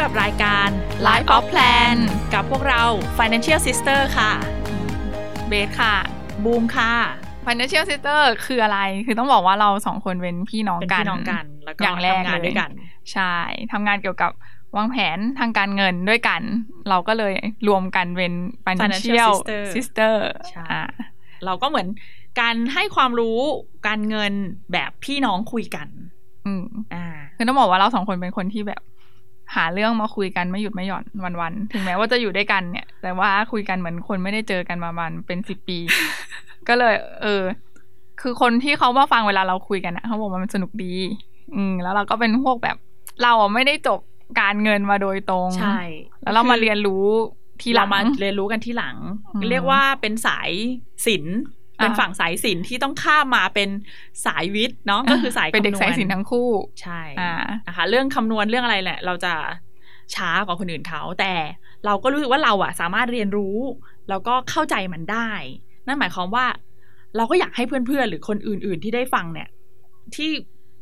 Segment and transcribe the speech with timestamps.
[0.00, 0.68] กับรายการ
[1.06, 1.96] Life of Plan
[2.34, 2.82] กับพวกเรา
[3.18, 4.32] Financial Sister ค่ะ
[5.48, 5.94] เบสค่ะ
[6.44, 6.92] บูมค่ะ
[7.46, 12.70] Financial Sister คืออะไร คือต้องบอกว่าเราสองคนเป็นพี่น้องเป็นกันพี่น้องกัน แล้วก็อย่างแรกทำงานเลยด้วยกัน
[13.12, 13.34] ใช่
[13.72, 14.30] ทำงานเกี่ยวกับ
[14.76, 16.42] วางแผนทางการเงินด้วยกัน
[16.88, 17.34] เราก็เลย
[17.68, 18.32] รวมกันเป็น
[18.66, 20.14] Financial Sister Sister
[20.50, 20.82] ใช่อ่า
[21.44, 21.88] เราก็เหมือน
[22.40, 23.38] การให้ความรู้
[23.88, 24.32] การเงิน
[24.72, 25.88] แบบพี่น้องคุยกัน
[26.46, 28.82] อืมอ่า คือต้องบอกว่าเราสองคนเป็นคนที่แบบ
[29.56, 31.04] หาเรื่องมาคุยกันไม่หยุดไม่หย่อน
[31.40, 35.78] วันๆถึงแม้ว่าจะอยู่ด้วยกันเนี่ย แต่ว่าคุยกันเหมือนคนไม่ได้เจอกันมาประมาณเป็นสิบปี
[36.68, 37.42] ก็เลย เออ
[38.20, 40.94] คือคนที่เขามาฟังเวลาเราคุยกันนะเขาบอกว่ามันสนุกดี
[41.54, 42.76] อืมแล้วเราก็เป็นพวกแบบ
[43.22, 44.00] เราอะไม่ได้จบ
[44.40, 45.80] การเงินมาโดยตรง ใช่
[46.22, 47.06] แล้วเรามาเรียนรู้
[47.62, 48.96] ทีหลัเรางมาเรียนรู้กันที่หลัง
[49.34, 50.50] อืมเรียกว่าเป็นสาย
[51.06, 51.38] ศิลป์
[51.82, 53.68] เป็นอ่าฝั่งสายศิลป์ที่ต้องข้ามมาเป็น
[54.26, 56.50] สายวิทย์เนาะก็คือสายเป็นเด็กคำวณสายสินทั้งคู่
[56.82, 57.34] ใช่อ่า
[57.66, 59.34] นะคะเรื่องคำนวณเรื่องอะไรแหละ เราจะ
[60.14, 61.34] ช้ากว่าคนอื่นเขา แต่
[61.86, 63.56] เราก็รู้สึกว่าเราอะสามารถเรียนรู้
[64.08, 65.30] แล้วก็เข้าใจมันได้
[65.86, 66.46] นั่นหมายความว่า
[67.16, 69.48] เราก็อยากให้เพื่อนๆ หรือคนอื่น ๆ ที่ได้ฟังเนี่ย
[70.16, 70.30] ที่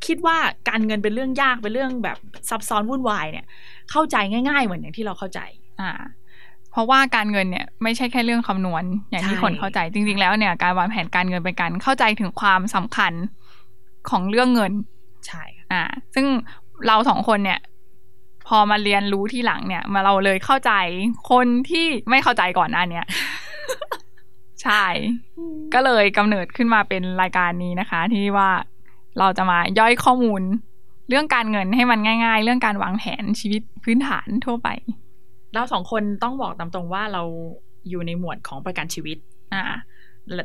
[0.07, 0.37] คิดว่า
[0.69, 2.19] การเงินเป็นเรื่องยากเป็นเรื่องแบบ
[2.51, 3.47] ซับซ้อนวุ่นวายเนี่ย
[3.91, 4.17] เข้าใจ
[4.49, 5.41] ง่าย ๆ เหมือนอย่างที่เราเข้าใจ
[5.81, 5.91] อ่า
[6.73, 13.13] เพราะว่าการเงินเนี่ยไม่ใช่แค่เรื่องคำนวณ อย่างที่ใช่คนเข้าใจจริง ๆ แล้วเนี่ยการวางแผนการเงินเป็นการเข้าใจถึงความสำคัญ
[14.11, 14.73] ของเรื่องเงิน
[15.27, 15.83] ใช่ค่ะอ่า
[16.15, 16.27] ซึ่ง
[16.87, 17.61] เราสองคนเนี่ย
[18.47, 20.73] พอมาเรียนรู้ที่หลังเนี่ย มาเราเลยเข้าใจ
[21.31, 23.05] คนที่ไม่เข้าใจก่อนหน้าเนี้ย
[24.63, 24.85] ใช่
[25.75, 28.51] ก็เลยกำเนิดขึ้นมาเป็นรายการนี้นะคะ ที่ว่า
[29.19, 30.43] เราจะมาย่อยข้อมูล
[31.09, 34.69] เรื่องการเงินให้มันง่าย ๆ เรื่องการวางแผนชีวิตพื้นฐานทั่วไป
[35.55, 37.23] เราสองคนต้องบอกตามตรงว่าเรา
[37.89, 39.17] อยู่ในหมวดของประกันชีวิต
[39.55, 39.63] อ่า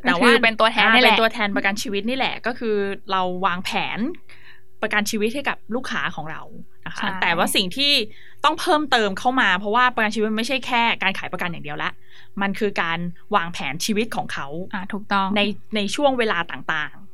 [0.06, 2.76] แต่ก็คืว่าอเป็นตัวแทนอ่านี่แหละเป็นตัวแทนประกันชีวิตนี่แหละ ก็คือ
[3.12, 4.00] เราวางแผน
[4.82, 6.42] ประกันชีวิตให้กับลูกค้าของเรา
[6.86, 7.94] นะคะใช่แต่ว่าสิ่งที่
[8.44, 11.92] ต้องเพิ่มเติมเข้ามา เพราะว่าประกันชีวิตมันไม่ใช่แค่การขายประกันอย่างเดียวละ
[12.42, 13.00] มันคือการ
[13.36, 15.42] วางแผนชีวิตของเขาอ่าถูกต้องใน
[15.76, 17.05] ในช่วงเวลาต่างๆ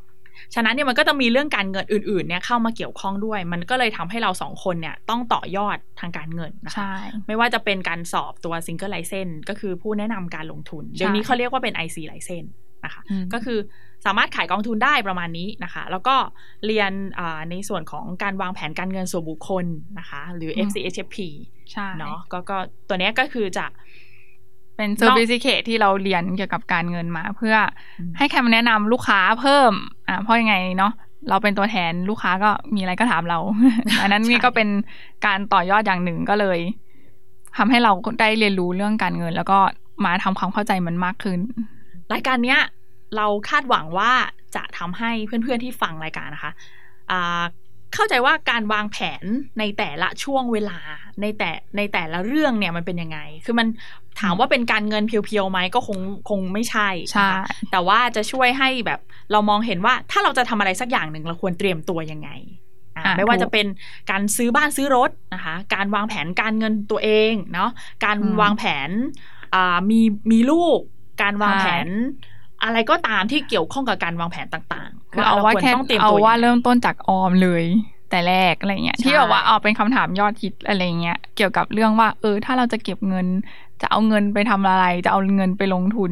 [0.56, 6.94] ฉะนั้นเนี่ยมันก็จะมีเรื่องการเงินอื่นๆเนี่ยเข้ามาเกี่ยวข้องด้วย มันก็เลยทำให้เราสองคนเนี่ยต้องต่อยอดทางการเงินนะคะใช่
[7.28, 12.50] ไม่ว่าจะเป็นการสอบตัว Single License ก็คือผู้แนะนำการลงทุนใช่เดี๋ยวนี้เขาเรียกว่าเป็น IC License
[12.86, 13.59] นะคะอืมก็คือ
[14.06, 16.16] สามารถขายกองทุนได้ประมาณนี้นะคะ แล้วก็
[16.66, 19.66] เรียนอ่าในส่วนของการวางแผนการเงินส่วนบุคคล
[20.00, 21.18] นะคะ หรือ FCHFP
[21.72, 23.66] ใช่เนาะก็ก็ตัวเนี้ยก็คือจะ
[24.81, 27.56] เป็นเซอร์ i ิ c ิเคที่เราเรียนเกี่ยวกับการเงินมา เพื่อ
[28.00, 29.72] อมให้คำแนะนำลูกค้าเพิ่ม
[30.08, 30.94] อ่าเพราะยังไงเนาะ
[31.30, 33.40] เราเป็นตัวแทนลูกค้าก็มีอะไรก็ถามเรา
[34.02, 34.70] อันนั้นนี่ก็เป็น
[35.25, 36.59] การต่อยอดอย่างหนึ่งก็เลย
[37.58, 39.59] ทำให้เราได้เรียนรู้เรื่องการเงิน แล้วก็
[40.06, 41.40] มาทำความเข้าใจมันมากขึ้น
[42.14, 42.59] รายการเนี้ย
[43.18, 44.12] เราคาดหวังว่า
[44.56, 46.52] จะทำให้เพื่อนๆที่ฟังรายการนะคะ
[47.12, 47.44] อ่า
[47.94, 49.24] เข้าใจว่าการวางแผน
[49.59, 50.79] ในแต่ละช่วงเวลา
[51.22, 53.68] ในแต่ในแต่ละเรื่องเนี่ยมันเป็นยังไง คือมัน
[54.22, 59.00] ถามว่าเป็นการเงินเพียวๆไหมก็คงคงไม่ใช่ใช่นะคะแต่ว่าจะช่วยให้แบบ
[59.31, 62.29] เรามองเห็นว่าถ้าเราจะทำอะไรสักอย่างหนึ่งเราควรเตรียมตัวยังไง
[62.97, 63.66] อ่าอะไม่ว่าถูกจะเป็น
[64.12, 67.69] การซื้อบ้านซื้อรถนะคะ การวางแผนการเงินตัวเองเนาะ
[68.06, 68.90] การอืมวางแผน
[69.56, 70.00] อ่ามี
[70.31, 70.79] มีลูก
[71.22, 71.88] การวางใช่แผน
[72.63, 77.66] อะไรก็ตามที่เกี่ยวข้องกับการวางแผนต่างๆ คือเอาว่าควรแค่ต้องเตรียมเอาตัวว่ายังไงเริ่มต้นจากออมเลย
[78.10, 83.28] แต่แรกอะไรเงี้ยใช่ที่แบบว่าเอาเป็นคำถามยอดฮิตอะไรเงี้ยเกี่ยวกับเรื่องว่า เออ ถ้าเราจะเก็บเงิน
[83.82, 86.12] จะเอาเงินไปทำอะไร จะเอาเงินไปลงทุน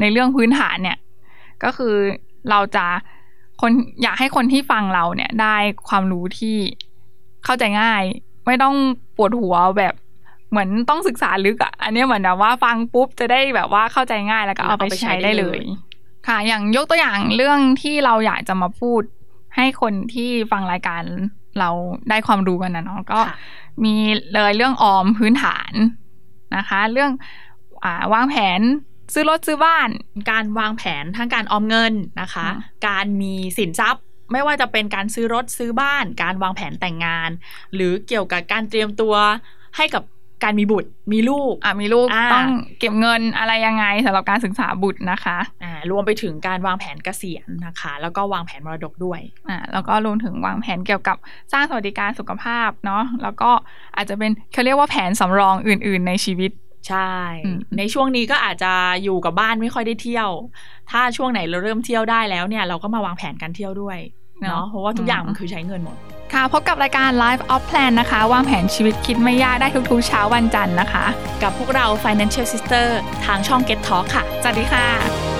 [0.00, 0.98] ในเรื่องพื้นฐานเนี่ย
[1.64, 1.94] ก็คือ
[2.50, 2.86] เราจะ
[3.60, 3.70] คน
[4.02, 5.56] อยากให้คนที่ฟังเราเนี่ยได้
[5.88, 6.56] ความรู้ที่
[7.44, 8.02] เข้าใจง่าย
[8.46, 8.74] ไม่ต้อง
[9.16, 9.94] ปวดหัวแบบ
[10.50, 15.58] เหมือนต้องศึกษาลึกอะอันเนี้ยเหมือนแบบว่าฟังปุ๊บจะได้แบบว่าเข้าใจง่ายแล้วก็เอาไปใช้ได้เลย
[16.28, 19.02] ค่ะ อย่างยกตัวอย่างเรื่องที่เราอยากจะมาพูด
[19.56, 21.02] ให้คนที่ฟังรายการ
[21.58, 21.70] เรา
[22.10, 23.36] ได้ความรู้กันนะเนาะก็ค่ะ
[23.84, 23.94] มี
[24.34, 25.72] เลยเรื่องออมพื้นฐาน
[26.56, 27.10] นะคะ เรื่อง
[27.84, 28.60] อ่าวางแผน
[29.12, 29.88] ซื้อรถซื้อบ้าน
[30.30, 37.30] การวางแผนทั้งการออมเงินนะคะอืมการมีสินทรัพย์ไม่ว่าจะเป็นการซื้อรถซื้อบ้าน การวางแผนแต่งงาน
[37.74, 39.14] หรือเกี่ยวกับการเตรียมตัว
[39.76, 40.02] ให้กับ
[40.44, 42.48] การมีบุตรมีลูกอะมีลูกอ่าต้อง
[42.78, 51.16] เก็บเงินอะไรยังไงสำหรับการศึกษาบุตรนะคะ อ่า รวมไปถึงการวางแผนเกษียณนะคะ แล้วก็วางแผนมรดกด้วยอ่าแล้วก็รวมถึงวางแผนเกี่ยวกับ
[51.52, 53.50] สร้างสวัสดิการสุขภาพเนาะแล้วก็
[53.96, 56.50] อาจจะเป็นเขาเรียกว่าแผนสำรองอื่น ๆ ในชีวิต
[56.88, 57.12] ใช่
[57.44, 58.72] อืมในช่วงนี้ก็อาจจะ
[59.02, 60.28] อยู่กับบ้านไม่ค่อยได้เที่ยว
[60.90, 63.98] ถ้าช่วงไหนเราเริ่มเที่ยวได้แล้วเนี่ย เราก็มาวางแผนการเที่ยวด้วย
[64.42, 65.96] เนาะเพราะว่าทุกอย่างมันคือใช้เงินหมด
[66.32, 71.04] ค่ะ พบกับรายการ Life of Plan นะคะ วางแผนชีวิตคิดไม่ยากได้ทุกๆเช้าวันจันทร์นะคะ
[71.42, 72.86] กับพวกเรา Financial Sister
[73.24, 75.39] ทางช่อง Get Talk ค่ะ สวัสดีค่ะ